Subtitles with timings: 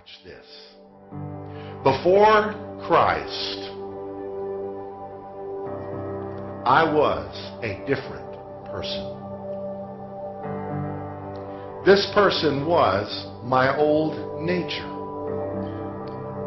[0.00, 0.46] Watch this.
[1.84, 2.54] Before
[2.86, 3.70] Christ,
[6.64, 8.32] I was a different
[8.64, 9.04] person.
[11.84, 14.88] This person was my old nature,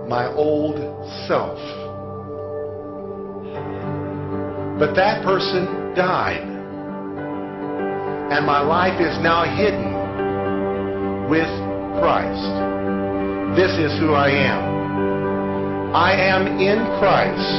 [0.10, 0.78] my old
[1.28, 1.60] self.
[4.80, 6.50] But that person died.
[8.32, 9.94] And my life is now hidden
[11.30, 11.50] with
[12.02, 13.03] Christ.
[13.56, 15.94] This is who I am.
[15.94, 17.54] I am in Christ,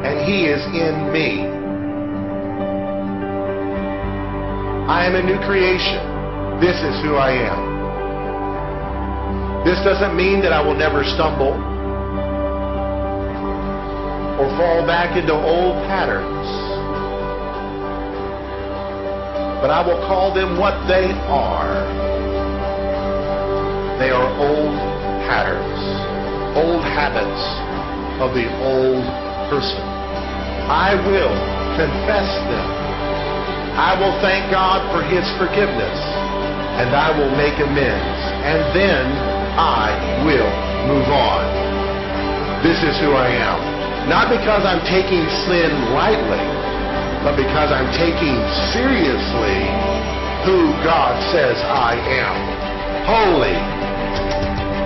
[0.00, 1.44] and He is in me.
[4.88, 6.00] I am a new creation.
[6.58, 7.76] This is who I am.
[9.66, 11.52] This doesn't mean that I will never stumble
[14.40, 16.48] or fall back into old patterns.
[19.60, 22.06] But I will call them what they are.
[23.96, 24.76] They are old
[25.24, 25.80] patterns,
[26.52, 27.42] old habits
[28.20, 29.04] of the old
[29.48, 29.80] person.
[30.68, 31.36] I will
[31.80, 32.68] confess them.
[33.76, 36.00] I will thank God for His forgiveness,
[36.80, 39.04] and I will make amends, and then
[39.56, 39.92] I
[40.24, 40.52] will
[40.92, 41.44] move on.
[42.64, 43.58] This is who I am.
[44.12, 46.44] Not because I'm taking sin lightly,
[47.24, 48.38] but because I'm taking
[48.76, 49.60] seriously
[50.44, 52.36] who God says I am.
[53.06, 53.85] Holy,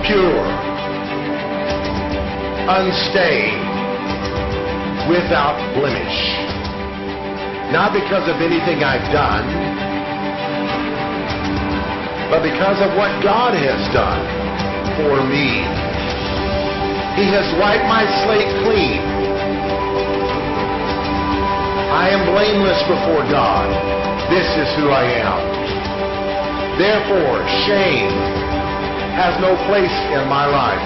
[0.06, 0.44] pure,
[2.70, 3.66] unstained,
[5.08, 6.18] without blemish.
[7.72, 9.46] Not because of anything I've done,
[12.30, 14.22] but because of what God has done
[14.98, 15.66] for me.
[17.18, 19.02] He has wiped my slate clean.
[21.90, 23.66] I am blameless before God.
[24.30, 25.40] This is who I am.
[26.78, 28.14] Therefore, shame
[29.14, 30.82] has no place in my life.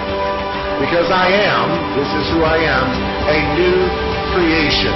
[0.81, 2.85] Because I am, this is who I am,
[3.31, 3.79] a new
[4.35, 4.95] creation.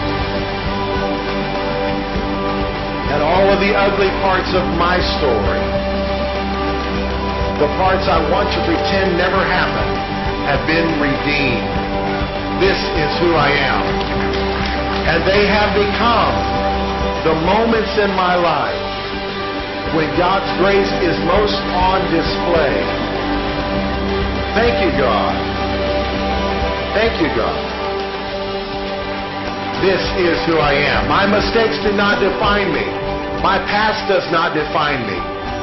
[3.15, 5.63] And all of the ugly parts of my story,
[7.63, 9.95] the parts I want to pretend never happened,
[10.51, 11.69] have been redeemed.
[12.59, 13.83] This is who I am.
[15.09, 16.35] And they have become
[17.23, 18.79] the moments in my life
[19.95, 23.08] when God's grace is most on display.
[24.57, 25.33] Thank you, God.
[26.97, 27.59] Thank you, God.
[29.85, 31.07] This is who I am.
[31.07, 32.83] My mistakes do not define me.
[33.39, 35.15] My past does not define me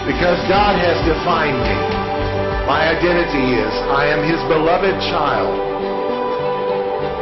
[0.09, 1.77] because God has defined me.
[2.65, 5.53] My identity is I am His beloved child.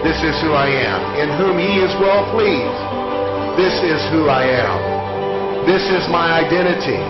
[0.05, 2.81] This is who I am, in whom He is well pleased.
[3.57, 4.79] This is who I am.
[5.67, 7.01] This is my identity.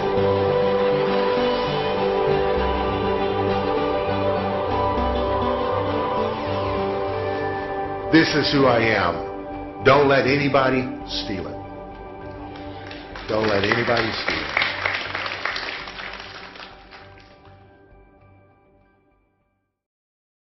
[8.14, 9.82] This is who I am.
[9.82, 11.58] Don't let anybody steal it.
[13.28, 14.63] Don't let anybody steal it.